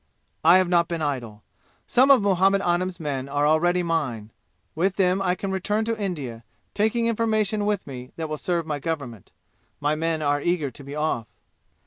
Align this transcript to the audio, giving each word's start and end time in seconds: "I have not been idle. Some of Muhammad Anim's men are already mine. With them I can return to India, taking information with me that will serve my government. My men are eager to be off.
"I 0.43 0.57
have 0.57 0.67
not 0.67 0.87
been 0.87 1.03
idle. 1.03 1.43
Some 1.85 2.09
of 2.09 2.23
Muhammad 2.23 2.63
Anim's 2.63 2.99
men 2.99 3.29
are 3.29 3.45
already 3.45 3.83
mine. 3.83 4.31
With 4.73 4.95
them 4.95 5.21
I 5.21 5.35
can 5.35 5.51
return 5.51 5.85
to 5.85 6.01
India, 6.03 6.43
taking 6.73 7.05
information 7.05 7.67
with 7.67 7.85
me 7.85 8.11
that 8.15 8.27
will 8.27 8.37
serve 8.37 8.65
my 8.65 8.79
government. 8.79 9.31
My 9.79 9.93
men 9.93 10.23
are 10.23 10.41
eager 10.41 10.71
to 10.71 10.83
be 10.83 10.95
off. 10.95 11.27